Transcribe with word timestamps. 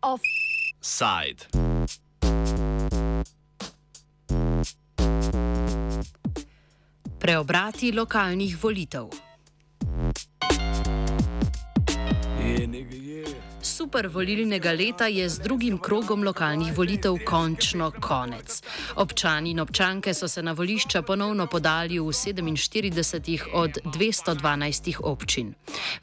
Offside. 0.00 1.46
Preobrati 7.18 7.92
lokalnih 7.92 8.56
volitev. 8.62 9.10
Super 13.62 14.08
volilnega 14.08 14.72
leta 14.72 15.06
je 15.06 15.28
z 15.28 15.38
drugim 15.38 15.78
krogom 15.78 16.22
lokalnih 16.22 16.76
volitev 16.76 17.18
končno 17.26 17.90
konec. 18.00 18.62
Občani 18.98 19.50
in 19.50 19.60
občanke 19.60 20.14
so 20.14 20.28
se 20.28 20.42
na 20.42 20.52
volišča 20.52 21.02
ponovno 21.02 21.46
podali 21.46 21.98
v 21.98 22.10
47 22.10 23.54
od 23.54 23.78
212 23.84 24.96
občin. 25.00 25.54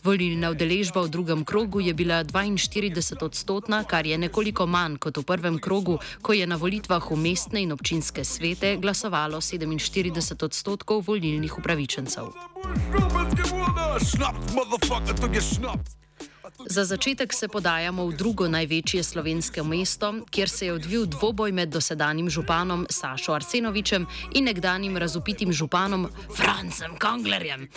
Volilna 0.04 0.50
udeležba 0.50 1.02
v 1.02 1.10
drugem 1.10 1.44
krogu 1.44 1.80
je 1.80 1.94
bila 1.94 2.24
42 2.24 3.24
odstotna, 3.24 3.84
kar 3.84 4.08
je 4.08 4.18
nekoliko 4.18 4.66
manj 4.66 4.96
kot 4.98 5.18
v 5.18 5.24
prvem 5.24 5.60
krogu, 5.60 6.00
ko 6.22 6.34
je 6.34 6.48
na 6.48 6.56
volitvah 6.56 7.04
v 7.12 7.20
mestne 7.20 7.68
in 7.68 7.76
občinske 7.76 8.24
svete 8.24 8.78
glasovalo 8.80 9.44
47 9.44 10.44
odstotkov 10.44 11.04
volilnih 11.04 11.58
upravičencev. 11.58 12.32
Schnaps, 14.00 14.54
motherfucker, 14.56 15.16
to 15.20 15.28
je 15.36 15.42
schnaps. 15.42 16.05
Za 16.70 16.86
začetek 16.86 17.34
se 17.34 17.48
podajamo 17.48 18.08
v 18.08 18.16
drugo 18.18 18.48
največje 18.48 19.04
slovensko 19.04 19.64
mesto, 19.64 20.14
kjer 20.32 20.50
se 20.50 20.66
je 20.66 20.74
odvil 20.74 21.06
dvoboj 21.06 21.52
med 21.52 21.70
dosedanjim 21.70 22.30
županom 22.30 22.86
Sašo 22.90 23.34
Arsenovičem 23.34 24.08
in 24.36 24.44
nekdanjim 24.44 24.98
razupitim 24.98 25.54
županom 25.54 26.10
Francem 26.36 27.00
Konglerjem. 27.00 27.68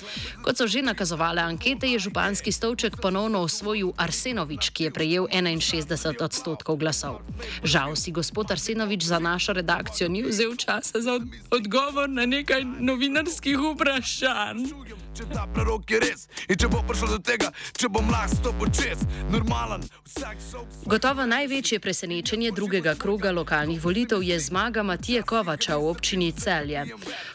Kot 0.43 0.59
so 0.59 0.67
že 0.67 0.83
nakazovale 0.83 1.43
ankete, 1.43 1.87
je 1.87 1.99
županski 1.99 2.53
stolček 2.53 2.99
ponovno 3.03 3.47
osvojil 3.47 3.93
Arsenovič, 3.97 4.71
ki 4.71 4.85
je 4.85 4.91
prejel 4.91 5.25
61 5.31 6.25
odstotkov 6.25 6.77
glasov. 6.77 7.23
Žal 7.63 7.97
si 7.97 8.11
gospod 8.11 8.51
Arsenovič 8.51 9.07
za 9.07 9.19
našo 9.19 9.53
redakcijo 9.53 10.09
ni 10.09 10.23
vzel 10.23 10.57
časa 10.57 11.01
za 11.01 11.15
od 11.15 11.69
odgovor 11.69 12.09
na 12.09 12.27
nekaj 12.27 12.65
novinarskih 12.65 13.59
vprašanj. 13.59 14.73
Če 15.17 15.25
ta 15.33 15.47
prerok 15.55 15.91
je 15.91 15.99
res 16.03 16.27
in 16.49 16.59
če 16.61 16.69
bo 16.71 16.81
prišlo 16.87 17.09
do 17.15 17.19
tega, 17.25 17.49
če 17.79 17.89
bom 17.93 18.11
lahko 18.13 18.37
stopil 18.39 18.71
čez, 18.73 19.05
normalen, 19.33 19.83
vsak 20.07 20.43
šok. 20.51 20.77
Gotovo 20.89 21.27
največje 21.27 21.81
presenečenje 21.83 22.53
drugega 22.57 22.95
kroga 22.95 23.33
lokalnih 23.33 23.81
volitev 23.83 24.23
je 24.23 24.39
zmaga 24.41 24.83
Matije 24.83 25.23
Kovača 25.23 25.77
v 25.77 25.91
občini 25.91 26.33
Celje. 26.33 26.85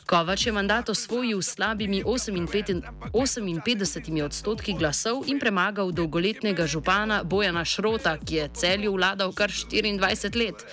Kovač 0.06 0.46
je 0.48 0.56
mandat 0.56 0.90
osvojil 0.90 1.42
s 1.42 1.56
slabimi 1.56 2.04
58 2.04 2.84
58 3.14 4.24
odstotki 4.26 4.74
glasov 4.74 5.24
in 5.28 5.40
premagal 5.40 5.92
dolgoletnega 5.92 6.68
župana 6.68 7.24
Bojana 7.24 7.66
Šrota, 7.66 8.18
ki 8.18 8.36
je 8.36 8.50
Celju 8.54 8.94
vladal 8.94 9.34
kar 9.34 9.50
24 9.50 10.36
let. 10.40 10.66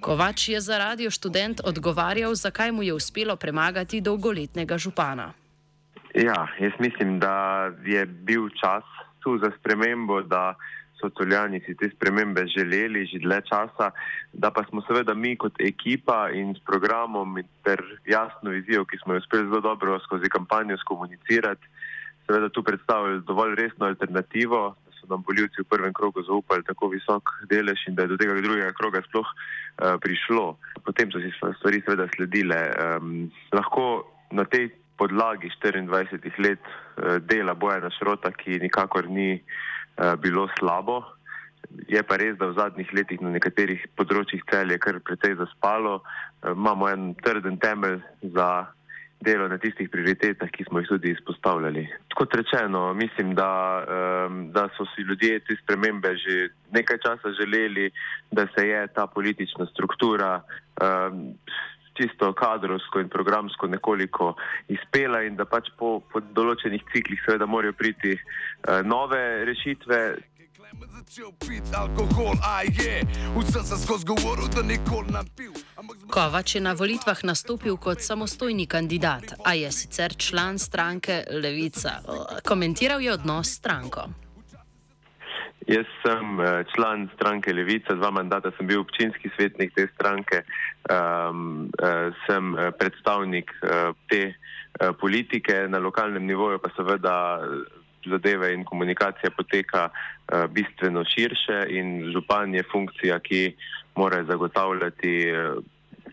Kovač 0.00 0.48
je 0.48 0.60
za 0.60 0.78
radio 0.78 1.10
študent 1.10 1.60
odgovarjal, 1.64 2.34
zakaj 2.34 2.72
mu 2.72 2.82
je 2.82 2.94
uspelo 2.94 3.36
premagati 3.36 4.00
dolgoletnega 4.00 4.78
župana. 4.78 5.34
Ja, 6.18 6.48
jaz 6.58 6.72
mislim, 6.78 7.18
da 7.20 7.70
je 7.84 8.06
bil 8.06 8.48
čas 8.48 8.84
tu 9.22 9.38
za 9.38 9.50
spremembo, 9.58 10.22
da 10.22 10.54
so 11.00 11.08
Toljani 11.08 11.60
si 11.60 11.76
te 11.76 11.90
spremembe 11.94 12.42
želeli 12.46 13.06
že 13.06 13.18
dlje 13.18 13.40
časa, 13.50 13.90
da 14.32 14.50
pa 14.50 14.64
smo 14.68 14.82
seveda 14.82 15.14
mi 15.14 15.36
kot 15.36 15.60
ekipa 15.60 16.30
in 16.34 16.54
s 16.54 16.64
programom 16.66 17.38
ter 17.62 17.82
jasno 18.06 18.50
vizijo, 18.50 18.84
ki 18.84 18.98
smo 19.02 19.14
jo 19.14 19.18
uspeli 19.18 19.46
zelo 19.46 19.60
dobro 19.60 19.98
skozi 19.98 20.28
kampanjo 20.28 20.76
skomunicirati, 20.76 21.66
seveda 22.26 22.48
tu 22.48 22.62
predstavili 22.62 23.22
dovolj 23.22 23.54
resno 23.54 23.86
alternativo, 23.86 24.74
da 24.86 24.90
so 24.98 25.06
nam 25.06 25.22
voljivci 25.28 25.62
v 25.62 25.70
prvem 25.70 25.92
krogu 25.92 26.22
zaupali 26.22 26.66
tako 26.66 26.88
visok 26.88 27.30
delež 27.50 27.86
in 27.86 27.94
da 27.94 28.02
je 28.02 28.08
do 28.08 28.16
tega 28.16 28.34
drugega 28.34 28.72
kroga 28.72 29.02
sploh 29.06 29.28
uh, 29.30 29.94
prišlo. 30.02 30.58
Potem 30.84 31.14
so 31.14 31.22
si 31.22 31.30
stvari 31.38 31.82
seveda 31.86 32.10
sledile. 32.16 32.60
Um, 32.74 33.30
lahko 33.54 34.02
na 34.34 34.44
tej 34.44 34.72
podlagi 34.98 35.50
24 35.62 36.38
let 36.38 36.58
eh, 36.58 37.18
dela 37.20 37.54
Bojana 37.54 37.90
Šrota, 37.90 38.32
ki 38.34 38.58
nikakor 38.62 39.06
ni 39.08 39.38
eh, 39.38 40.16
bilo 40.18 40.48
slabo. 40.58 41.04
Je 41.88 42.00
pa 42.02 42.16
res, 42.16 42.38
da 42.40 42.48
v 42.50 42.56
zadnjih 42.58 42.90
letih 42.96 43.20
na 43.22 43.34
nekaterih 43.34 43.84
področjih 43.98 44.42
cel 44.50 44.72
je 44.72 44.80
kar 44.82 44.98
precej 45.04 45.38
zaspalo. 45.38 46.00
Eh, 46.42 46.50
imamo 46.52 46.90
en 46.90 47.14
trden 47.22 47.60
temelj 47.62 48.02
za 48.34 48.66
delo 49.18 49.48
na 49.50 49.58
tistih 49.58 49.88
prioritetah, 49.90 50.50
ki 50.54 50.68
smo 50.68 50.78
jih 50.78 50.90
tudi 50.92 51.10
izpostavljali. 51.10 51.82
Kot 52.14 52.34
rečeno, 52.38 52.92
mislim, 52.94 53.32
da, 53.34 53.50
da 54.54 54.68
so 54.76 54.86
si 54.92 55.02
ljudje 55.02 55.40
te 55.42 55.56
spremembe 55.58 56.12
že 56.22 56.36
nekaj 56.70 57.00
časa 57.02 57.32
želeli, 57.34 57.90
da 58.30 58.46
se 58.54 58.68
je 58.68 58.84
ta 58.94 59.08
politična 59.10 59.66
struktura 59.74 60.38
čisto 61.98 62.32
kadrovsko 62.32 63.02
in 63.02 63.10
programsko 63.10 63.66
nekoliko 63.66 64.34
izpela 64.68 65.22
in 65.26 65.36
da 65.36 65.44
pač 65.44 65.72
po, 65.78 65.98
po 66.12 66.22
določenih 66.22 66.84
ciklih 66.92 67.22
seveda 67.26 67.46
morajo 67.46 67.74
priti 67.78 68.14
uh, 68.14 68.80
nove 68.86 69.22
rešitve. 69.48 70.02
Kovač 76.10 76.54
je 76.54 76.60
na 76.60 76.72
volitvah 76.76 77.24
nastopil 77.24 77.76
kot 77.76 78.04
samostojni 78.04 78.66
kandidat, 78.66 79.34
a 79.44 79.54
je 79.54 79.72
sicer 79.72 80.14
član 80.16 80.58
stranke 80.58 81.24
Levica. 81.30 81.98
Komentiral 82.44 83.00
je 83.00 83.12
odnos 83.12 83.48
s 83.48 83.60
stranko. 83.62 84.27
Jaz 85.68 85.88
sem 86.00 86.40
eh, 86.40 86.64
član 86.74 87.08
stranke 87.14 87.52
Levica, 87.52 87.92
dva 87.94 88.08
mandata 88.10 88.50
sem 88.56 88.66
bil 88.66 88.80
občinski 88.80 89.28
svetnik 89.36 89.74
te 89.76 89.84
stranke, 89.92 90.40
um, 90.88 91.68
sem 92.24 92.54
eh, 92.56 92.70
predstavnik 92.78 93.52
te 94.08 94.22
politike 95.00 95.66
na 95.68 95.80
lokalnem 95.82 96.22
nivoju, 96.26 96.60
pa 96.62 96.70
seveda 96.76 97.14
zadeve 98.06 98.52
in 98.54 98.62
komunikacija 98.64 99.32
poteka 99.34 99.88
bistveno 100.54 101.02
širše 101.04 101.64
in 101.74 102.12
župan 102.14 102.54
je 102.54 102.62
funkcija, 102.72 103.18
ki 103.18 103.56
mora 103.98 104.22
zagotavljati 104.28 105.14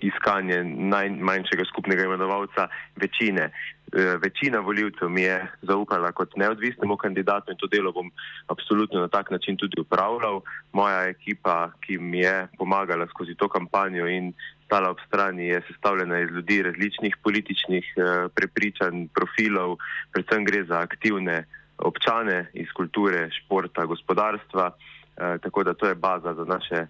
iskanje 0.01 0.63
najmanjšega 0.63 1.65
skupnega 1.69 2.03
imenovalca 2.03 2.67
večine. 2.95 3.51
E, 3.95 4.17
večina 4.23 4.59
voljivcev 4.59 5.09
mi 5.09 5.21
je 5.21 5.47
zaupala 5.61 6.11
kot 6.11 6.35
neodvisnemu 6.35 6.97
kandidatu 6.97 7.51
in 7.51 7.57
to 7.57 7.67
delo 7.67 7.91
bom 7.91 8.11
absolutno 8.47 8.99
na 8.99 9.07
tak 9.07 9.31
način 9.31 9.57
tudi 9.57 9.81
upravljal. 9.81 10.41
Moja 10.73 11.07
ekipa, 11.07 11.71
ki 11.79 11.97
mi 11.97 12.19
je 12.19 12.47
pomagala 12.57 13.07
skozi 13.07 13.35
to 13.35 13.47
kampanjo 13.47 14.07
in 14.07 14.33
stala 14.65 14.89
ob 14.89 14.99
strani, 15.07 15.47
je 15.47 15.61
sestavljena 15.67 16.19
iz 16.19 16.29
ljudi 16.29 16.61
različnih 16.61 17.17
političnih 17.23 17.93
e, 17.97 18.27
prepričanj, 18.35 19.07
profilov, 19.15 19.77
predvsem 20.11 20.45
gre 20.45 20.63
za 20.63 20.79
aktivne 20.79 21.45
občane 21.77 22.49
iz 22.53 22.67
kulture, 22.75 23.29
športa, 23.31 23.85
gospodarstva, 23.85 24.71
e, 24.71 25.37
tako 25.37 25.63
da 25.63 25.73
to 25.73 25.87
je 25.87 25.95
baza 25.95 26.33
za 26.33 26.45
naše 26.45 26.87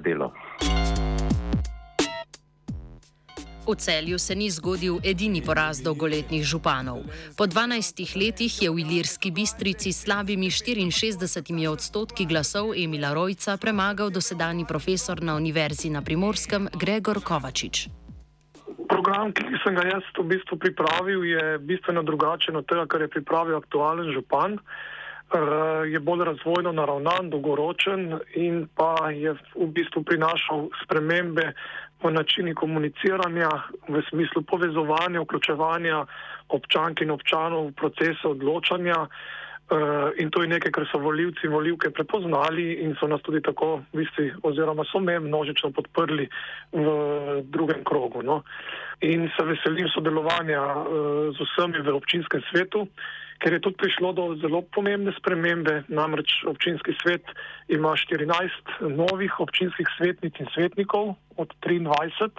delo. 0.00 0.32
V 3.66 3.74
celju 3.74 4.18
se 4.18 4.34
ni 4.34 4.46
zgodil 4.50 5.02
edini 5.02 5.42
poraz 5.42 5.82
dolgoletnih 5.82 6.44
županov. 6.46 7.02
Po 7.34 7.50
12 7.50 8.14
letih 8.14 8.62
je 8.62 8.70
v 8.70 8.78
Ilirski 8.78 9.34
bistrici 9.34 9.90
s 9.90 10.06
slabimi 10.06 10.46
64 10.46 11.18
odstotki 11.66 12.30
glasov 12.30 12.78
Emila 12.78 13.10
Rojca 13.10 13.58
premagal 13.58 14.14
dosedani 14.14 14.62
profesor 14.62 15.18
na 15.18 15.34
Univerzi 15.34 15.90
na 15.90 15.98
Primorskem 15.98 16.70
Gregor 16.78 17.18
Kovačič. 17.18 17.90
Program, 18.86 19.34
ki 19.34 19.42
sem 19.66 19.74
ga 19.74 19.82
jaz 19.98 20.06
v 20.14 20.30
bistvu 20.30 20.62
pripravil, 20.62 21.26
je 21.26 21.58
bistveno 21.58 22.06
drugačen 22.06 22.54
od 22.54 22.70
tega, 22.70 22.86
kar 22.86 23.02
je 23.02 23.10
pripravil 23.10 23.58
aktualen 23.58 24.14
župan. 24.14 24.62
Eh, 24.62 24.95
je 25.86 25.98
bolj 26.00 26.24
razvojno 26.24 26.72
naravnan, 26.72 27.30
dolgoročen 27.30 28.20
in 28.34 28.68
pa 28.74 29.10
je 29.10 29.32
v 29.34 29.66
bistvu 29.74 30.04
prinašal 30.06 30.68
spremembe 30.84 31.52
v 32.02 32.12
načini 32.12 32.54
komuniciranja, 32.54 33.48
v 33.88 34.02
smislu 34.10 34.42
povezovanja, 34.42 35.20
vključevanja 35.20 36.04
občank 36.48 37.00
in 37.00 37.10
občanov 37.10 37.70
v 37.70 37.74
procese 37.74 38.28
odločanja. 38.28 39.06
Uh, 39.66 40.14
in 40.22 40.30
to 40.30 40.42
je 40.42 40.48
nekaj, 40.48 40.70
kar 40.70 40.84
so 40.86 41.00
voljivci 41.02 41.48
in 41.48 41.50
voljivke 41.50 41.90
prepoznali 41.90 42.86
in 42.86 42.94
so 43.00 43.08
nas 43.10 43.22
tudi 43.26 43.40
tako, 43.42 43.80
visti, 43.98 44.30
oziroma 44.46 44.84
so 44.86 45.00
me 45.02 45.18
množično 45.18 45.72
podprli 45.74 46.28
v 46.70 46.86
drugem 47.42 47.82
krogu. 47.84 48.22
No. 48.22 48.44
In 49.00 49.26
se 49.34 49.42
veselim 49.42 49.88
sodelovanja 49.90 50.62
uh, 50.62 51.34
z 51.34 51.42
vsemi 51.42 51.82
v 51.82 51.96
občinskem 51.98 52.46
svetu. 52.50 52.86
Ker 53.38 53.52
je 53.52 53.60
tudi 53.60 53.76
prišlo 53.76 54.12
do 54.12 54.24
zelo 54.40 54.62
pomembne 54.74 55.12
spremembe. 55.18 55.84
Namreč 55.88 56.44
občinski 56.46 56.96
svet 57.02 57.24
ima 57.68 57.92
14 57.92 58.88
novih 58.88 59.40
občinskih 59.40 59.86
svetnic 59.98 60.34
in 60.40 60.48
svetnikov 60.54 61.14
od 61.36 61.52
23 61.60 62.30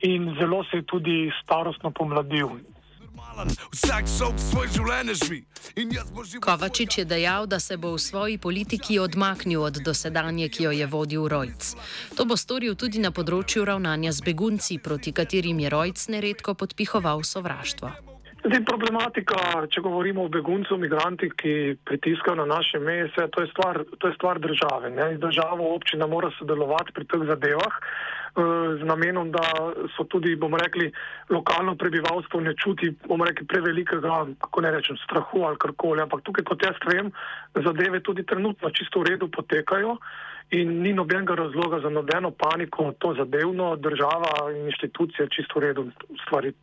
in 0.00 0.36
zelo 0.40 0.64
se 0.70 0.76
je 0.76 0.82
tudi 0.82 1.32
starostno 1.42 1.90
pomladil. 1.90 2.48
Kovačič 6.40 6.98
je 6.98 7.04
dejal, 7.04 7.46
da 7.46 7.60
se 7.60 7.76
bo 7.76 7.92
v 7.92 7.98
svoji 7.98 8.38
politiki 8.38 8.98
odmaknil 8.98 9.62
od 9.62 9.76
dosedanje, 9.84 10.48
ki 10.48 10.62
jo 10.62 10.70
je 10.70 10.86
vodil 10.86 11.28
Rojc. 11.28 11.76
To 12.16 12.24
bo 12.24 12.36
storil 12.36 12.74
tudi 12.74 12.98
na 12.98 13.12
področju 13.12 13.64
ravnanja 13.64 14.12
z 14.12 14.24
begunci, 14.24 14.80
proti 14.80 15.12
katerim 15.12 15.60
je 15.60 15.68
Rojc 15.68 16.08
neredko 16.08 16.56
podpihoval 16.56 17.24
sovraštvo. 17.24 18.15
Zdaj, 18.46 18.60
problematika, 18.62 19.38
če 19.74 19.80
govorimo 19.82 20.22
o 20.22 20.30
beguncu, 20.30 20.76
migrantih, 20.78 21.32
ki 21.34 21.52
pritiskajo 21.82 22.36
na 22.38 22.44
naše 22.46 22.78
meje, 22.78 23.08
to 23.34 23.42
je 23.42 23.48
stvar, 23.50 23.80
to 23.98 24.06
je 24.06 24.14
stvar 24.14 24.38
države. 24.38 24.90
Ne? 24.94 25.06
Država, 25.18 25.66
občina 25.74 26.06
mora 26.06 26.30
sodelovati 26.38 26.94
pri 26.94 27.08
teh 27.10 27.24
zadevah 27.26 27.74
eh, 27.74 28.42
z 28.78 28.86
namenom, 28.86 29.32
da 29.34 29.42
so 29.96 30.06
tudi, 30.06 30.36
bomo 30.38 30.60
rekli, 30.62 30.92
lokalno 31.34 31.74
prebivalstvo 31.74 32.40
ne 32.44 32.54
čuti, 32.54 32.92
bomo 33.08 33.26
rekli, 33.26 33.48
prevelikega, 33.50 34.20
kako 34.44 34.62
ne 34.62 34.70
rečem, 34.76 35.00
strahu 35.02 35.42
ali 35.48 35.58
karkoli. 35.66 36.04
Ampak 36.04 36.22
tukaj, 36.28 36.46
kot 36.46 36.62
jaz 36.68 36.78
vem, 36.86 37.10
zadeve 37.66 37.98
tudi 38.06 38.22
trenutno 38.22 38.70
čisto 38.70 39.02
v 39.02 39.10
redu 39.10 39.26
potekajo 39.26 39.96
in 40.54 40.70
ni 40.86 40.94
nobenega 40.94 41.34
razloga 41.34 41.82
za 41.82 41.90
nobeno 41.90 42.30
paniko, 42.30 42.92
to 43.02 43.16
zadevno 43.18 43.74
država 43.74 44.52
in 44.54 44.70
inštitucije 44.70 45.26
čisto 45.34 45.58
v 45.58 45.66
redu 45.66 45.88
stvari 46.22 46.54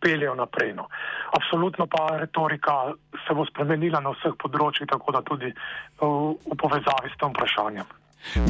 peljejo 0.00 0.34
naprej. 0.34 0.74
No. 0.74 0.88
Absolutno 1.32 1.86
pa 1.86 2.16
retorika 2.16 2.92
se 3.26 3.34
bo 3.34 3.46
spremenila 3.46 4.00
na 4.00 4.14
vseh 4.16 4.36
področjih, 4.42 4.88
tako 4.90 5.12
da 5.12 5.22
tudi 5.22 5.52
v, 6.00 6.10
v 6.46 6.58
povezavi 6.58 7.12
s 7.12 7.20
tem 7.20 7.34
vprašanjem. 7.34 7.88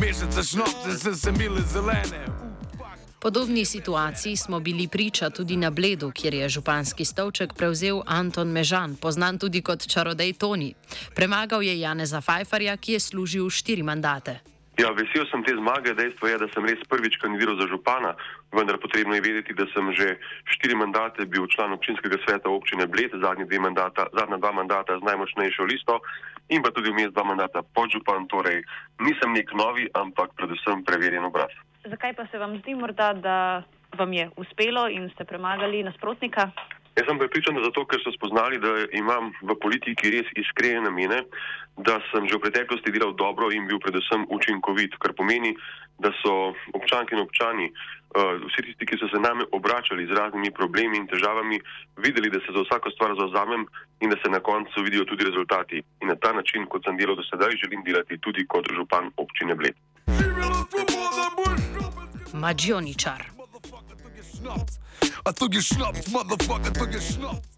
Mesece 0.00 0.42
šnopce 0.42 0.96
se 0.98 1.14
semile 1.14 1.60
zelene. 1.60 2.24
Podobni 3.20 3.64
situaciji 3.64 4.36
smo 4.36 4.60
bili 4.60 4.88
priča 4.88 5.30
tudi 5.30 5.56
na 5.56 5.70
Bledu, 5.70 6.10
kjer 6.14 6.34
je 6.34 6.48
županski 6.48 7.04
stolček 7.04 7.54
prevzel 7.54 8.02
Anton 8.06 8.48
Mežan, 8.48 8.96
poznan 8.96 9.38
tudi 9.38 9.62
kot 9.62 9.88
čarodej 9.88 10.32
Toni. 10.32 10.74
Premagal 11.14 11.62
je 11.62 11.80
Janeza 11.80 12.20
Fajfarja, 12.20 12.76
ki 12.76 12.92
je 12.92 13.00
služil 13.00 13.50
štiri 13.50 13.82
mandate. 13.82 14.55
Ja, 14.76 14.90
vesel 14.92 15.24
sem 15.32 15.40
te 15.40 15.54
zmage. 15.56 15.94
Dejstvo 15.96 16.28
je, 16.28 16.36
da 16.36 16.48
sem 16.52 16.66
res 16.68 16.80
prvič 16.84 17.16
kandidiral 17.22 17.56
za 17.56 17.64
župana, 17.72 18.12
vendar 18.52 18.76
potrebno 18.76 19.16
je 19.16 19.24
vedeti, 19.24 19.56
da 19.56 19.64
sem 19.72 19.88
že 19.96 20.20
štiri 20.52 20.76
mandate 20.76 21.24
bil 21.24 21.48
član 21.48 21.72
občinskega 21.72 22.20
sveta 22.28 22.52
občine 22.52 22.84
Bled, 22.84 23.16
zadnja 23.16 23.48
dva 23.48 24.52
mandata 24.52 25.00
z 25.00 25.02
najmočnejšo 25.08 25.64
listo 25.64 26.04
in 26.52 26.60
pa 26.60 26.68
tudi 26.76 26.92
vmes 26.92 27.08
dva 27.16 27.24
mandata 27.24 27.64
podžupan. 27.72 28.28
Torej, 28.28 28.60
nisem 29.00 29.32
nek 29.32 29.48
novi, 29.56 29.88
ampak 29.96 30.36
predvsem 30.36 30.84
preverjen 30.84 31.24
obraz. 31.24 31.56
Zakaj 31.88 32.12
pa 32.12 32.28
se 32.28 32.36
vam 32.36 32.60
zdi 32.60 32.76
morda, 32.76 33.16
da 33.16 33.64
vam 33.96 34.12
je 34.12 34.28
uspelo 34.36 34.92
in 34.92 35.08
ste 35.16 35.24
premagali 35.24 35.80
nasprotnika? 35.88 36.52
Jaz 36.96 37.04
sem 37.08 37.18
pripričan, 37.20 37.58
zato 37.60 37.84
ker 37.84 38.00
so 38.00 38.10
spoznali, 38.14 38.56
da 38.58 38.70
imam 38.96 39.28
v 39.44 39.54
politiki 39.60 40.08
res 40.14 40.28
iskrene 40.32 40.80
namene, 40.80 41.18
da 41.76 41.98
sem 42.08 42.24
že 42.24 42.38
v 42.38 42.44
preteklosti 42.48 42.88
delal 42.88 43.12
dobro 43.12 43.50
in 43.52 43.68
bil 43.68 43.76
predvsem 43.84 44.24
učinkovit, 44.32 44.96
kar 44.96 45.12
pomeni, 45.12 45.52
da 46.00 46.08
so 46.22 46.56
občanke 46.72 47.12
in 47.12 47.20
občani, 47.20 47.68
uh, 47.68 48.40
vsi 48.48 48.64
tisti, 48.64 48.88
ki 48.88 48.96
so 48.96 49.10
se 49.12 49.20
name 49.20 49.44
obračali 49.52 50.08
z 50.08 50.16
raznimi 50.16 50.48
problemi 50.56 50.96
in 50.96 51.04
težavami, 51.04 51.60
videli, 52.00 52.32
da 52.32 52.40
se 52.40 52.56
za 52.56 52.64
vsako 52.64 52.88
stvar 52.96 53.12
zauzamem 53.20 53.68
in 54.00 54.08
da 54.08 54.16
se 54.24 54.32
na 54.32 54.40
koncu 54.40 54.80
vidijo 54.80 55.04
tudi 55.04 55.28
rezultati. 55.28 55.84
In 56.00 56.08
na 56.08 56.16
ta 56.16 56.32
način, 56.32 56.64
kot 56.64 56.88
sem 56.88 56.96
delal 56.96 57.20
do 57.20 57.24
sedaj, 57.28 57.60
želim 57.60 57.84
delati 57.84 58.16
tudi 58.24 58.48
kot 58.48 58.72
župan 58.72 59.12
občine 59.20 59.52
Bled. 59.52 59.76
Mađioničar. 62.32 63.20
I 65.26 65.32
took 65.32 65.54
your 65.54 65.62
schnapps, 65.62 66.08
motherfucker, 66.08 66.72
took 66.72 66.92
your 66.92 67.00
schnapps. 67.00 67.55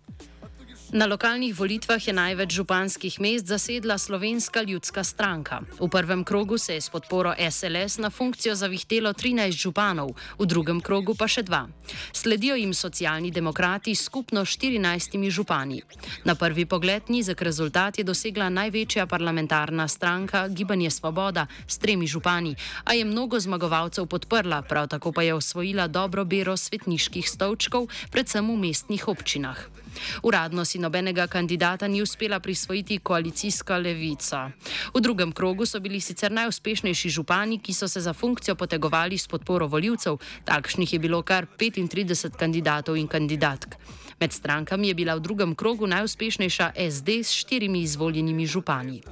Na 0.88 1.04
lokalnih 1.04 1.52
volitvah 1.52 2.00
je 2.00 2.12
največ 2.16 2.54
županskih 2.56 3.20
mest 3.20 3.46
zasedla 3.46 3.98
slovenska 3.98 4.62
ljudska 4.62 5.04
stranka. 5.04 5.60
V 5.80 5.88
prvem 5.88 6.24
krogu 6.24 6.58
se 6.58 6.74
je 6.74 6.80
s 6.80 6.88
podporo 6.88 7.34
SLS 7.50 7.98
na 7.98 8.10
funkcijo 8.10 8.54
zavihtelo 8.54 9.12
13 9.12 9.52
županov, 9.52 10.16
v 10.38 10.46
drugem 10.46 10.80
krogu 10.80 11.12
pa 11.12 11.28
še 11.28 11.42
dva. 11.44 11.68
Sledijo 12.12 12.56
jim 12.56 12.72
socialni 12.72 13.30
demokrati 13.30 13.94
s 13.94 14.08
skupno 14.08 14.40
14 14.48 15.28
župani. 15.30 15.82
Na 16.24 16.34
prvi 16.34 16.64
pogled 16.64 17.12
nizek 17.12 17.42
rezultat 17.42 17.98
je 17.98 18.04
dosegla 18.04 18.48
največja 18.48 19.06
parlamentarna 19.06 19.88
stranka 19.88 20.48
Gibanje 20.48 20.90
Svoboda 20.90 21.46
s 21.68 21.76
tremi 21.78 22.06
župani, 22.06 22.56
a 22.84 22.96
je 22.96 23.04
mnogo 23.04 23.40
zmagovalcev 23.40 24.06
podprla, 24.06 24.62
prav 24.62 24.88
tako 24.88 25.12
pa 25.12 25.22
je 25.22 25.34
osvojila 25.34 25.88
dobro 25.88 26.24
bero 26.24 26.56
svetniških 26.56 27.28
stolčkov, 27.28 27.92
predvsem 28.08 28.48
v 28.48 28.56
mestnih 28.56 29.08
občinah. 29.08 29.87
Uradno 30.22 30.64
si 30.64 30.78
nobenega 30.78 31.26
kandidata 31.26 31.88
ni 31.88 32.02
uspela 32.02 32.40
prisvojiti 32.40 32.98
koalicijska 32.98 33.78
levica. 33.78 34.50
V 34.94 35.00
drugem 35.00 35.32
krogu 35.32 35.66
so 35.66 35.80
bili 35.80 36.00
sicer 36.00 36.32
najuspešnejši 36.32 37.10
župani, 37.10 37.58
ki 37.58 37.74
so 37.74 37.88
se 37.88 38.00
za 38.00 38.12
funkcijo 38.12 38.54
potegovali 38.54 39.18
s 39.18 39.28
podporo 39.28 39.66
voljivcev, 39.66 40.18
takšnih 40.44 40.92
je 40.92 40.98
bilo 40.98 41.22
kar 41.22 41.46
35 41.58 42.36
kandidatov 42.36 42.96
in 42.96 43.08
kandidatk. 43.08 43.74
Med 44.20 44.32
strankami 44.32 44.88
je 44.88 44.94
bila 44.94 45.14
v 45.14 45.20
drugem 45.20 45.54
krogu 45.54 45.86
najuspešnejša 45.86 46.72
SD 46.90 47.22
s 47.22 47.30
štirimi 47.30 47.82
izvoljenimi 47.82 48.46
župani. 48.46 49.02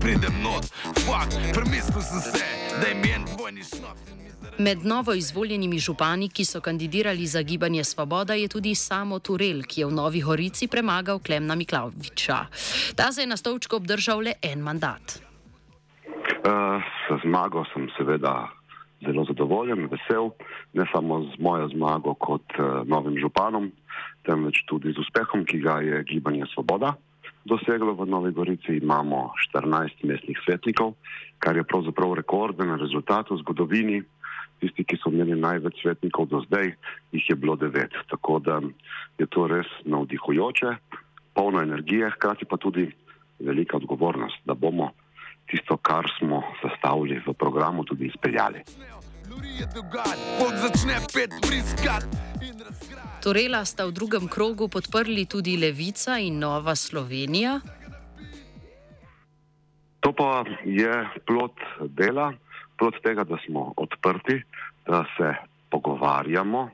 Pridem 0.00 0.42
not, 0.42 0.64
fuck, 1.04 1.28
premislil 1.52 2.02
sem 2.02 2.20
se, 2.20 2.44
da 2.80 2.86
je 2.86 2.94
meni 2.94 3.24
dvojni 3.34 3.64
šnop. 3.64 4.19
Med 4.60 4.84
novo 4.84 5.14
izvoljenimi 5.16 5.78
župani, 5.78 6.26
ki 6.28 6.44
so 6.44 6.60
kandidirali 6.60 7.26
za 7.26 7.40
gibanje 7.42 7.84
Svoboda, 7.84 8.34
je 8.34 8.48
tudi 8.48 8.74
samo 8.74 9.18
Turel, 9.18 9.62
ki 9.64 9.80
je 9.80 9.86
v 9.86 9.94
Novi 9.96 10.20
Gorici 10.20 10.68
premagal 10.68 11.18
Klemna 11.18 11.54
Miklaviča. 11.54 12.36
Ta 12.96 13.08
se 13.12 13.22
je 13.22 13.26
na 13.26 13.36
stolčku 13.40 13.76
obdržal 13.76 14.20
le 14.20 14.34
en 14.42 14.60
mandat. 14.60 15.16
Uh, 16.44 16.76
z 17.08 17.20
zmago 17.24 17.64
sem 17.72 17.88
seveda 17.96 18.50
zelo 19.00 19.24
zadovoljen, 19.24 19.88
vesel, 19.88 20.28
ne 20.76 20.84
samo 20.92 21.22
z 21.24 21.40
mojo 21.40 21.68
zmago 21.72 22.14
kot 22.14 22.44
uh, 22.58 22.84
novim 22.84 23.16
županom, 23.16 23.72
temveč 24.28 24.60
tudi 24.68 24.92
z 24.92 25.00
uspehom, 25.00 25.48
ki 25.48 25.64
ga 25.64 25.80
je 25.80 26.04
gibanje 26.04 26.44
Svoboda 26.52 26.98
doseglo 27.44 27.96
v 27.96 28.04
Novi 28.04 28.32
Gorici. 28.32 28.76
Imamo 28.76 29.32
14 29.56 30.04
mestnih 30.04 30.38
svetnikov, 30.44 30.94
kar 31.38 31.56
je 31.56 31.64
pravzaprav 31.64 32.14
rekorden 32.20 32.76
rezultat 32.76 33.30
v 33.30 33.40
zgodovini 33.40 34.02
tisti, 34.60 34.84
ki 34.84 34.98
so 35.00 35.10
imeli 35.12 35.38
največ 35.38 35.80
svetnikov 35.82 36.28
do 36.30 36.42
zdaj, 36.46 36.74
jih 37.12 37.28
je 37.28 37.36
bilo 37.36 37.56
devet. 37.56 37.94
Tako 38.10 38.38
da 38.44 38.60
je 39.18 39.26
to 39.26 39.46
res 39.50 39.68
navdihujoče, 39.84 40.74
polno 41.34 41.62
energije, 41.62 42.10
hkrati 42.16 42.44
pa 42.44 42.56
tudi 42.56 42.90
velika 43.40 43.76
odgovornost, 43.76 44.44
da 44.44 44.54
bomo 44.54 44.90
tisto, 45.50 45.76
kar 45.76 46.06
smo 46.18 46.42
zastavili 46.62 47.20
v 47.26 47.34
programu, 47.34 47.84
tudi 47.84 48.06
izpeljali. 48.06 48.62
Torela 53.20 53.64
sta 53.64 53.84
v 53.84 53.92
drugem 53.92 54.28
krogu 54.28 54.68
podprli 54.68 55.26
tudi 55.26 55.56
Levica 55.56 56.18
in 56.18 56.38
Nova 56.38 56.76
Slovenija. 56.76 57.60
To 60.00 60.12
pa 60.16 60.44
je 60.64 60.94
plot 61.28 61.60
dela 61.92 62.32
plot 62.80 62.96
tega, 63.04 63.24
da 63.28 63.36
smo 63.44 63.72
odprti, 63.76 64.40
da 64.86 65.04
se 65.16 65.34
pogovarjamo 65.70 66.70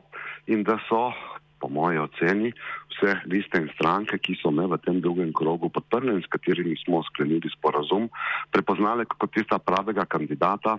in 0.47 0.63
da 0.63 0.79
so, 0.89 1.13
po 1.59 1.69
moji 1.69 1.99
oceni, 1.99 2.53
vse 2.93 3.21
liste 3.25 3.59
in 3.59 3.69
stranke, 3.75 4.19
ki 4.19 4.37
so 4.41 4.51
me 4.53 4.67
v 4.69 4.79
tem 4.85 5.01
drugem 5.01 5.33
krogu 5.33 5.71
podprli 5.73 6.13
in 6.15 6.23
s 6.23 6.29
katerimi 6.29 6.77
smo 6.85 7.03
sklenili 7.09 7.49
sporazum, 7.51 8.09
prepoznali 8.53 9.07
kot 9.09 9.33
tista 9.33 9.59
pravega 9.59 10.05
kandidata, 10.05 10.77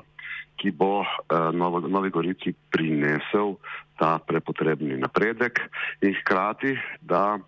ki 0.58 0.72
bo 0.72 1.02
eh, 1.04 1.52
Novo, 1.54 1.82
Novi 1.82 2.10
Gorici 2.10 2.54
prinesel 2.72 3.58
ta 3.98 4.18
prepotrebni 4.22 4.98
napredek 4.98 5.62
in 6.02 6.14
hkrati, 6.22 6.78
da 7.02 7.40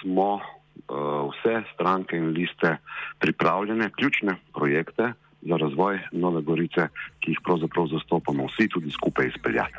smo 0.00 0.40
uh, 0.88 1.28
vse 1.28 1.60
stranke 1.74 2.16
in 2.16 2.32
liste 2.32 2.76
pripravljene, 3.20 3.90
ključne 3.92 4.38
projekte, 4.56 5.12
za 5.42 5.56
razvoj 5.56 5.98
Nove 6.12 6.42
Gorice, 6.42 6.88
ki 7.20 7.34
jih 7.34 7.40
pravzaprav 7.44 7.86
zastopamo 7.92 8.46
vsi 8.46 8.68
tudi 8.68 8.90
skupaj 8.90 9.26
izpeljati. 9.26 9.78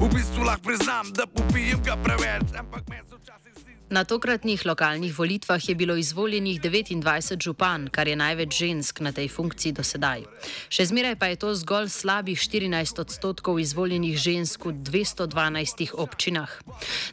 V 0.00 0.08
bistvu 0.14 0.44
lahko 0.46 0.62
priznam, 0.68 1.10
da 1.16 1.26
popijem 1.26 1.82
ga 1.84 1.96
preveč, 2.04 2.54
ampak 2.58 2.88
me 2.90 3.02
so 3.08 3.16
včasih. 3.16 3.54
Na 3.90 4.04
tokratnih 4.04 4.66
lokalnih 4.66 5.18
volitvah 5.18 5.68
je 5.68 5.74
bilo 5.74 5.96
izvoljenih 5.96 6.60
29 6.60 7.42
župan, 7.44 7.88
kar 7.92 8.08
je 8.08 8.16
največ 8.16 8.56
žensk 8.58 9.00
na 9.00 9.12
tej 9.12 9.28
funkciji 9.28 9.72
do 9.76 9.84
sedaj. 9.84 10.24
Še 10.72 10.86
zmeraj 10.88 11.18
pa 11.20 11.28
je 11.28 11.36
to 11.36 11.50
zgolj 11.52 11.90
slabih 11.92 12.40
14 12.40 13.02
odstotkov 13.02 13.60
izvoljenih 13.60 14.16
žensk 14.16 14.64
v 14.64 14.72
212 14.72 15.92
občinah. 16.00 16.48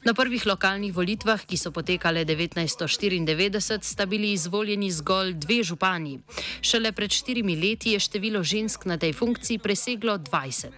Na 0.08 0.14
prvih 0.16 0.46
lokalnih 0.48 0.96
volitvah, 0.96 1.44
ki 1.44 1.60
so 1.60 1.74
potekale 1.76 2.24
1994, 2.24 3.84
sta 3.84 4.08
bili 4.08 4.32
izvoljeni 4.32 4.92
zgolj 4.96 5.36
dve 5.44 5.60
župani. 5.68 6.22
Šele 6.64 6.96
pred 6.96 7.12
štirimi 7.12 7.60
leti 7.60 7.98
je 7.98 8.00
število 8.00 8.44
žensk 8.48 8.88
na 8.88 8.96
tej 8.96 9.12
funkciji 9.12 9.60
preseglo 9.60 10.16
20. 10.16 10.72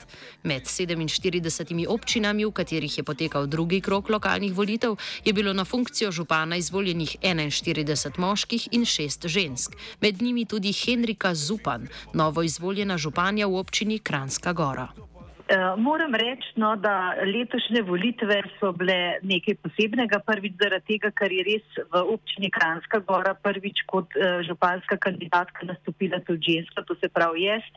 Med 0.49 0.65
47 0.65 1.85
občinami, 1.85 2.49
v 2.49 2.51
katerih 2.51 2.97
je 2.97 3.05
potekal 3.05 3.45
drugi 3.45 3.77
krok 3.77 4.09
lokalnih 4.09 4.57
volitev, 4.57 4.97
je 5.21 5.33
bilo 5.33 5.53
na 5.53 5.61
funkciji 5.61 5.82
funkcijo 5.83 6.11
župana 6.11 6.55
izvoljenih 6.55 7.15
41 7.21 8.19
moških 8.19 8.67
in 8.71 8.81
6 8.81 9.27
žensk, 9.27 9.71
med 10.01 10.21
njimi 10.21 10.45
tudi 10.45 10.71
Henrika 10.71 11.33
Zupan, 11.35 11.87
novo 12.13 12.43
izvoljena 12.43 12.97
županja 12.97 13.47
v 13.47 13.55
občini 13.55 13.99
Kranska 13.99 14.53
Gora. 14.53 14.87
Uh, 14.95 15.75
moram 15.77 16.15
reči, 16.15 16.47
no, 16.55 16.75
da 16.75 17.13
letošnje 17.35 17.81
volitve 17.81 18.37
so 18.59 18.71
bile 18.71 19.19
nekaj 19.23 19.55
posebnega. 19.63 20.21
Prvič 20.25 20.53
zaradi 20.61 20.85
tega, 20.87 21.11
ker 21.11 21.31
je 21.35 21.43
res 21.49 21.65
v 21.91 22.03
občini 22.15 22.51
Kranska 22.51 22.99
Gora 23.07 23.33
prvič 23.33 23.83
kot 23.91 24.15
uh, 24.15 24.39
županska 24.47 24.97
kandidatka 24.97 25.67
nastopila 25.67 26.21
tudi 26.27 26.55
ženska, 26.55 26.85
to 26.87 26.95
se 26.95 27.09
pravi 27.09 27.43
jaz. 27.43 27.67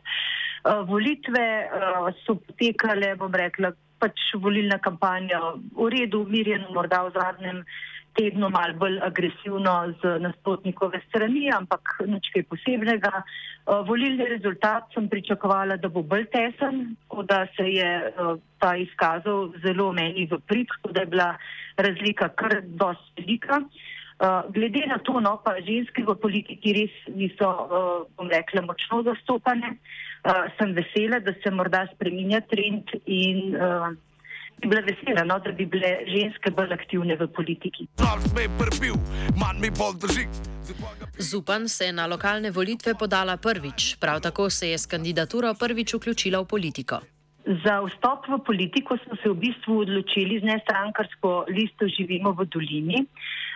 Uh, 0.63 0.87
volitve 0.87 1.43
so 2.23 2.39
potekale, 2.39 3.15
bom 3.19 3.35
rekla, 3.35 3.73
pač 3.99 4.31
volilna 4.35 4.77
kampanja 4.83 5.39
v 5.75 5.89
redu, 5.93 6.23
umirjeno, 6.27 6.71
morda 6.75 7.03
v 7.07 7.13
zadnjem 7.15 7.63
tednu 8.17 8.49
malo 8.49 8.73
bolj 8.81 8.97
agresivno 9.05 9.73
z 10.01 10.17
nasprotnikove 10.19 11.01
strani, 11.09 11.49
ampak 11.53 12.01
nič 12.09 12.31
kaj 12.33 12.47
posebnega. 12.49 13.13
Uh, 13.21 13.83
volilni 13.87 14.25
rezultat 14.31 14.89
sem 14.95 15.09
pričakovala, 15.11 15.77
da 15.77 15.89
bo 15.89 16.01
bolj 16.01 16.25
tesen, 16.33 16.95
tako 17.05 17.27
da 17.29 17.43
se 17.57 17.67
je 17.69 17.91
uh, 18.07 18.39
ta 18.63 18.73
izkazal 18.79 19.51
zelo 19.65 19.91
meni 19.93 20.25
v 20.31 20.41
prid, 20.49 20.71
tako 20.73 20.95
da 20.95 21.05
je 21.05 21.11
bila 21.13 21.29
razlika 21.77 22.31
kar 22.39 22.61
dosti 22.65 23.21
velika. 23.21 23.61
Uh, 24.17 24.49
glede 24.49 24.81
na 24.89 24.97
to, 24.97 25.19
no, 25.21 25.35
pa 25.45 25.59
ženske 25.61 26.01
v 26.01 26.17
politiki 26.17 26.73
res 26.73 26.93
niso, 27.13 27.51
bom 28.17 28.31
rekla, 28.33 28.65
močno 28.65 29.03
zastopane, 29.05 29.75
uh, 30.27 30.51
sem 30.59 30.73
vesela, 30.75 31.19
da 31.19 31.33
se 31.43 31.51
morda 31.51 31.87
spreminja 31.95 32.41
trend 32.51 32.91
in 33.05 33.55
uh, 33.55 33.89
bi 34.61 34.67
bila 34.67 34.81
vesela, 34.81 35.23
no, 35.23 35.39
da 35.39 35.51
bi 35.51 35.65
bile 35.65 35.91
ženske 36.11 36.51
bolj 36.51 36.73
aktivne 36.73 37.15
v 37.15 37.27
politiki. 37.27 37.87
Zupan 41.17 41.67
se 41.67 41.85
je 41.85 41.93
na 41.93 42.07
lokalne 42.07 42.51
volitve 42.51 42.93
podala 42.99 43.37
prvič, 43.37 43.95
prav 43.99 44.21
tako 44.21 44.49
se 44.49 44.69
je 44.69 44.77
s 44.77 44.85
kandidaturo 44.85 45.53
prvič 45.59 45.93
vključila 45.93 46.41
v 46.41 46.45
politiko. 46.45 46.99
Za 47.47 47.79
vstop 47.79 48.27
v 48.27 48.43
politiko 48.43 48.97
smo 49.05 49.15
se 49.23 49.29
v 49.29 49.35
bistvu 49.39 49.79
odločili 49.79 50.39
z 50.39 50.43
nestrankarsko 50.43 51.45
listo 51.47 51.87
Živimo 51.87 52.33
v 52.35 52.45
dolini, 52.51 53.05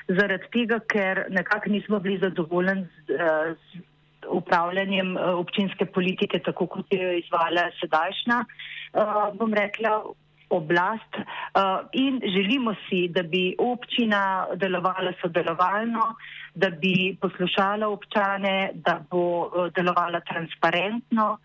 zaradi 0.08 0.48
tega, 0.54 0.80
ker 0.88 1.25
nekako 1.30 1.70
nismo 1.70 2.00
bili 2.00 2.18
zadovoljni 2.22 2.88
z, 2.88 3.20
eh, 3.20 3.56
z 3.60 3.90
upravljanjem 4.30 5.18
eh, 5.18 5.22
občinske 5.22 5.86
politike, 5.86 6.40
tako 6.40 6.68
kot 6.68 6.94
je 6.94 7.20
izvala 7.20 7.70
sedajšnja, 7.80 8.44
uh, 8.46 9.38
bom 9.38 9.54
rekla, 9.54 10.04
oblast 10.51 11.16
uh, 11.16 11.88
in 11.94 12.20
želimo 12.24 12.74
si, 12.88 13.08
da 13.08 13.24
bi 13.24 13.56
občina 13.60 14.48
delovala 14.56 15.13
sodelovalno, 15.22 16.16
da 16.56 16.70
bi 16.70 17.16
poslušala 17.22 17.88
občane, 17.88 18.72
da 18.74 19.00
bo 19.12 19.50
delovala 19.75 20.20
transparentno 20.20 21.38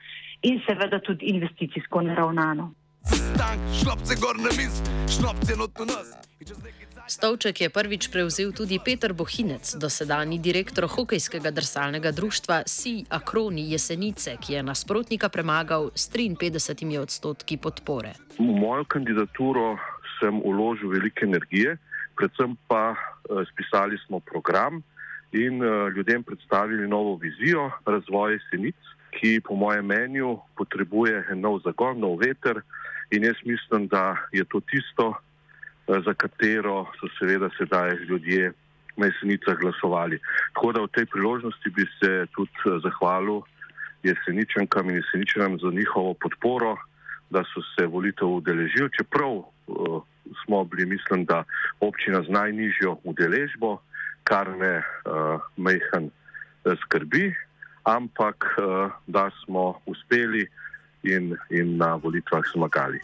in 0.43 0.61
seveda 0.67 0.99
tudi 0.99 1.27
investicijsko 1.27 2.03
naravnano. 2.03 2.73
Stovček 7.07 7.61
je 7.61 7.69
prvič 7.71 8.11
prevzel 8.11 8.51
tudi 8.53 8.83
Peter 8.83 9.15
Bohinec, 9.15 9.79
dosedani 9.79 10.39
direktor 10.43 10.91
hokejskega 10.91 11.51
drsalnega 11.51 12.11
društva 12.11 12.63
Si 12.67 13.05
Akroni 13.09 13.71
Jesenice, 13.71 14.37
ki 14.43 14.59
je 14.59 14.63
nasprotnika 14.63 15.29
premagal 15.29 15.95
s 15.95 16.11
53 16.11 16.99
odstotki 16.99 17.57
podpore. 17.57 18.13
V 18.39 18.43
mojo 18.43 18.85
kandidaturo 18.85 19.79
sem 20.19 20.43
uložil 20.43 20.91
veliko 20.91 21.25
energije, 21.25 21.79
predvsem 22.19 22.57
pa 22.69 22.93
uh, 22.93 23.47
spisali 23.49 23.97
smo 24.07 24.21
program 24.21 24.83
in 25.33 25.63
uh, 25.63 25.89
ljudem 25.97 26.23
predstavili 26.23 26.89
novo 26.89 27.17
vizijo 27.17 27.71
razvoja 27.87 28.33
Jesenic, 28.39 28.77
ki 29.11 29.41
po 29.41 29.55
mojem 29.55 29.85
mnenju 29.85 30.39
potrebuje 30.57 31.25
nov 31.35 31.61
zagon, 31.65 32.01
nov 32.01 32.19
veter 32.19 32.61
in 33.11 33.25
jaz 33.25 33.37
mislim, 33.45 33.89
da 33.89 34.17
je 34.33 34.45
to 34.45 34.61
tisto, 34.61 35.15
Eh, 35.87 36.01
za 36.07 36.15
katero 36.15 36.87
so 36.99 37.07
seveda 37.19 37.49
sedaj 37.59 37.95
ljudje 38.09 38.53
na 38.97 39.07
jesenicah 39.07 39.55
glasovali. 39.59 40.19
Tako 40.55 40.73
da 40.73 40.81
v 40.83 40.95
tej 40.95 41.07
priložnosti 41.07 41.71
bi 41.71 41.85
se 41.99 42.27
tudi 42.35 42.51
eh, 42.67 42.79
zahvalil 42.83 43.41
jeseničankam 44.03 44.91
in 44.91 44.97
jeseničanom 44.97 45.59
za 45.63 45.71
njihovo 45.71 46.15
podporo, 46.15 46.77
da 47.31 47.45
so 47.55 47.63
se 47.75 47.87
volitev 47.87 48.29
udeležili, 48.29 48.91
čeprav 48.99 49.33
uh, 49.33 50.03
smo 50.45 50.65
bili, 50.65 50.87
mislim, 50.87 51.25
da 51.25 51.43
občina 51.81 52.23
z 52.23 52.29
najnižjo 52.29 52.99
udeležbo, 53.05 53.79
kar 54.27 54.51
me 54.51 54.83
uh, 54.83 55.39
mehan 55.57 56.11
uh, 56.11 56.75
skrbi, 56.83 57.31
ampak 57.87 58.45
uh, 58.59 58.91
da 59.07 59.31
smo 59.45 59.79
uspeli 59.87 60.47
in, 61.03 61.37
in 61.51 61.77
na 61.79 61.95
volitvah 61.95 62.43
zmagali. 62.55 62.99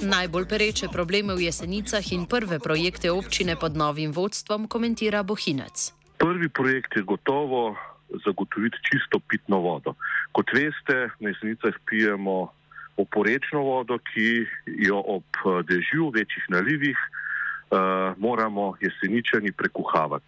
Najbolj 0.00 0.46
pereče 0.48 0.88
probleme 0.92 1.34
v 1.34 1.48
jesenicah 1.48 2.04
in 2.12 2.26
prve 2.26 2.58
projekte 2.60 3.10
občine 3.10 3.56
pod 3.56 3.76
novim 3.76 4.12
vodstvom 4.12 4.68
komentira 4.68 5.22
Bohinec. 5.22 5.92
Prvi 6.18 6.48
projekt 6.48 6.96
je 6.96 7.02
gotovo 7.02 7.76
zagotoviti 8.24 8.76
čisto 8.90 9.20
pitno 9.28 9.60
vodo. 9.60 9.94
Kot 10.32 10.50
veste, 10.52 11.10
na 11.20 11.28
jesenicah 11.32 11.74
pijemo 11.88 12.52
oporečno 12.98 13.62
vodo, 13.62 13.98
ki 13.98 14.46
jo 14.66 14.98
ob 15.06 15.24
dežju, 15.70 16.10
večjih 16.14 16.44
nalivih, 16.48 16.98
uh, 16.98 18.18
moramo 18.18 18.74
jeseničani 18.80 19.52
prekuhavati. 19.52 20.26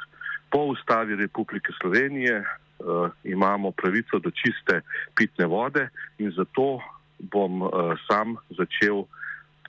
Po 0.51 0.59
ustavi 0.59 1.17
Republike 1.17 1.73
Slovenije 1.81 2.39
uh, 2.41 3.11
imamo 3.25 3.71
pravico 3.71 4.19
do 4.19 4.31
čiste 4.31 4.81
pitne 5.15 5.47
vode 5.47 5.89
in 6.19 6.31
zato 6.31 6.81
bom 7.19 7.63
uh, 7.63 7.71
sam 8.09 8.37
začel 8.59 9.05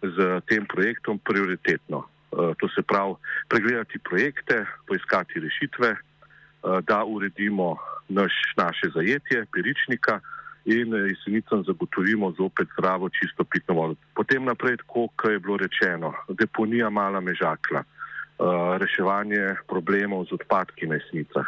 z 0.02 0.42
tem 0.50 0.66
projektom 0.66 1.20
prioritetno. 1.20 2.06
Uh, 2.32 2.54
to 2.60 2.70
se 2.70 2.82
pravi, 2.82 3.16
pregledati 3.50 4.00
projekte, 4.00 4.66
poiskati 4.88 5.40
rešitve, 5.40 5.90
uh, 5.92 6.80
da 6.88 7.04
uredimo 7.04 7.78
naš, 8.10 8.34
naše 8.58 8.90
zajetje, 8.96 9.46
piričnika 9.54 10.20
in 10.66 10.94
jesenicam 10.94 11.64
zagotovimo 11.64 12.32
zopet 12.38 12.68
zdravo, 12.78 13.10
čisto 13.10 13.44
pitno 13.44 13.76
vodo. 13.76 13.96
Potem 14.16 14.46
naprej, 14.46 14.78
kot 14.88 15.26
je 15.26 15.40
bilo 15.40 15.58
rečeno, 15.58 16.14
deponija 16.30 16.90
mala 16.90 17.20
mežakla, 17.20 17.82
uh, 17.82 18.78
reševanje 18.78 19.56
problemov 19.68 20.26
z 20.30 20.34
odpadki 20.34 20.88
na 20.88 20.96
jesenicah. 20.96 21.48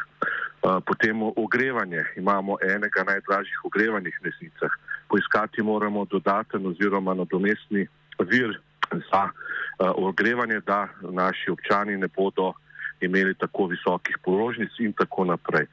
Potem 0.85 1.23
ogrevanje, 1.35 2.03
imamo 2.15 2.55
enega 2.63 3.03
najdražjih 3.03 3.65
ogrevanih 3.65 4.15
v 4.21 4.25
resnicah. 4.31 4.71
Poiskati 5.11 5.61
moramo 5.61 6.05
dodaten 6.05 6.65
oziroma 6.65 7.13
nadomestni 7.13 7.87
vir 8.31 8.61
za 9.11 9.27
ogrevanje, 9.79 10.61
da 10.65 10.87
naši 11.01 11.51
občani 11.51 11.97
ne 11.97 12.07
bodo 12.07 12.53
imeli 13.01 13.35
tako 13.35 13.65
visokih 13.65 14.17
položnic 14.23 14.71
in 14.79 14.93
tako 14.93 15.25
naprej. 15.25 15.67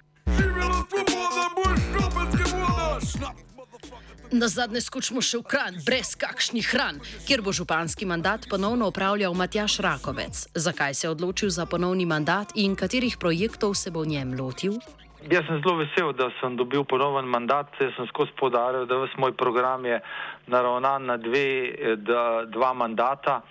Na 4.31 4.47
zadnje 4.47 4.81
skočimo 4.81 5.19
še 5.19 5.41
v 5.41 5.47
kran, 5.51 5.75
brez 5.83 6.15
kakšnih 6.15 6.69
hran, 6.71 7.01
kjer 7.27 7.43
bo 7.43 7.51
županski 7.51 8.07
mandat 8.07 8.47
ponovno 8.51 8.87
upravljal 8.93 9.35
Matjaš 9.35 9.81
Rakovec. 9.83 10.47
Zakaj 10.55 10.95
se 10.95 11.07
je 11.07 11.11
odločil 11.11 11.51
za 11.51 11.67
ponovni 11.67 12.07
mandat 12.07 12.55
in 12.55 12.79
katerih 12.79 13.19
projektov 13.19 13.75
se 13.75 13.91
bo 13.91 14.07
v 14.07 14.15
njem 14.15 14.39
lotil? 14.39 14.79
Jaz 15.27 15.45
sem 15.51 15.59
zelo 15.61 15.83
vesel, 15.83 16.13
da 16.17 16.31
sem 16.39 16.55
dobil 16.57 16.87
ponoven 16.87 17.27
mandat. 17.27 17.75
Jaz 17.81 17.93
sem 17.99 18.07
skozi 18.09 18.33
podaril, 18.39 18.87
da 18.87 19.03
vse 19.03 19.19
moj 19.19 19.35
program 19.37 19.85
je 19.85 19.99
naravnan 20.47 21.11
na 21.11 21.17
dve, 21.21 21.75
da, 22.01 22.47
dva 22.47 22.73
mandata. 22.73 23.43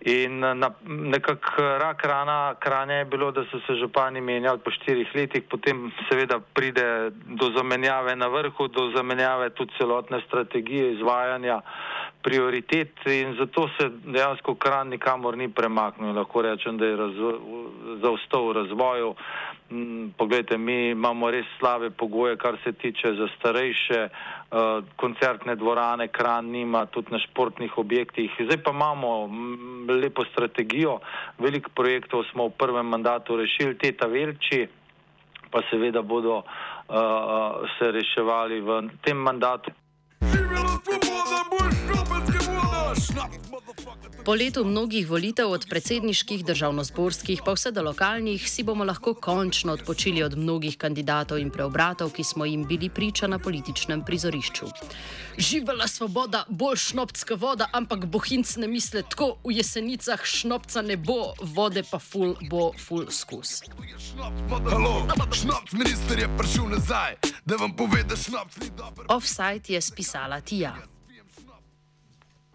In 0.00 0.38
na, 0.38 0.70
nekako 0.86 1.62
rak 1.80 2.04
rana 2.04 2.54
kranja 2.58 2.94
je 2.94 3.04
bilo, 3.04 3.30
da 3.30 3.44
so 3.50 3.60
se 3.66 3.74
župani 3.80 4.20
menjali 4.20 4.58
po 4.64 4.70
štirih 4.70 5.08
letih, 5.14 5.42
potem 5.50 5.90
seveda 6.08 6.40
pride 6.54 7.10
do 7.10 7.50
zamenjave 7.56 8.16
na 8.16 8.28
vrhu, 8.28 8.68
do 8.68 8.90
zamenjave 8.96 9.50
tudi 9.50 9.72
celotne 9.78 10.20
strategije 10.26 10.92
izvajanja 10.92 11.60
prioritet 12.22 13.06
in 13.06 13.36
zato 13.38 13.68
se 13.78 13.88
dejansko 14.04 14.54
kran 14.54 14.88
nikamor 14.88 15.36
ni 15.36 15.48
premaknil. 15.48 16.14
Lahko 16.14 16.42
rečem, 16.42 16.78
da 16.78 16.86
je 16.86 16.96
razvo 16.96 17.32
zaostal 18.02 18.48
v 18.48 18.52
razvoju. 18.52 19.14
Mm, 19.70 20.08
poglejte, 20.18 20.58
mi 20.58 20.90
imamo 20.90 21.30
res 21.30 21.46
slabe 21.58 21.90
pogoje, 21.90 22.36
kar 22.36 22.58
se 22.64 22.72
tiče 22.72 23.14
za 23.14 23.28
starejše, 23.38 24.08
koncertne 24.96 25.56
dvorane, 25.56 26.08
kran 26.08 26.46
nima, 26.50 26.86
tudi 26.86 27.10
na 27.10 27.18
športnih 27.18 27.78
objektih. 27.78 28.30
Zdaj 28.40 28.62
pa 28.62 28.70
imamo 28.70 29.26
mm, 29.26 29.90
lepo 30.02 30.24
strategijo, 30.24 31.00
veliko 31.38 31.70
projektov 31.74 32.24
smo 32.32 32.46
v 32.46 32.58
prvem 32.58 32.86
mandatu 32.86 33.36
rešili, 33.36 33.78
te 33.78 33.92
ta 33.92 34.06
velči 34.06 34.66
pa 35.50 35.62
seveda 35.70 36.02
bodo 36.02 36.36
uh, 36.36 36.44
se 37.78 37.90
reševali 37.90 38.60
v 38.60 38.82
tem 39.02 39.16
mandatu. 39.16 39.70
Živela 40.20 40.76
svoboda, 40.84 41.38
boj 41.50 41.70
škopenske 41.80 42.38
voda! 42.50 43.45
Po 44.26 44.34
letu 44.34 44.64
mnogih 44.64 45.06
volitev, 45.06 45.50
od 45.54 45.66
predsedniških, 45.70 46.40
državno-zborskih 46.44 47.42
pa 47.46 47.52
vse 47.54 47.70
do 47.70 47.82
lokalnih, 47.86 48.48
si 48.50 48.64
bomo 48.66 48.84
lahko 48.84 49.12
končno 49.14 49.72
odpočili 49.72 50.22
od 50.22 50.34
mnogih 50.38 50.74
kandidatov 50.76 51.38
in 51.38 51.52
preobratov, 51.54 52.10
ki 52.10 52.24
smo 52.24 52.44
jim 52.44 52.64
bili 52.66 52.88
priča 52.90 53.28
na 53.30 53.38
političnem 53.38 54.02
prizorišču. 54.04 54.66
Živela 55.38 55.86
svoboda, 55.86 56.42
bolj 56.48 56.76
šnopska 56.76 57.34
voda, 57.34 57.68
ampak 57.72 58.08
bohinc 58.10 58.56
ne 58.56 58.66
misli 58.66 59.04
tako, 59.06 59.36
v 59.44 59.60
jesenicah 59.60 60.24
šnopca 60.24 60.82
ne 60.82 60.96
bo, 60.96 61.30
vode 61.40 61.86
pa 61.90 62.02
ful 62.02 62.34
bo 62.50 62.72
ful 62.74 63.06
skus. 63.10 63.62
Offside 69.08 69.74
je 69.74 69.80
spisala 69.80 70.40
Tija. 70.40 70.95